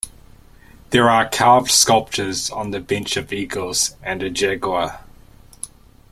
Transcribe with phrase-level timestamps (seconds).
[0.89, 5.01] There are carved sculptures on the bench of eagles and a jaguar.